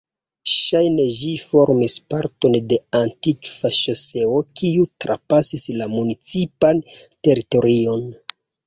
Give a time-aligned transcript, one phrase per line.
[0.51, 8.07] Ŝajne ĝi formis parton de antikva ŝoseo kiu trapasis la municipan teritorion.